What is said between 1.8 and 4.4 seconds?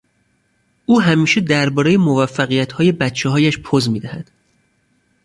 موفقیتهای بچههایش پز میدهد.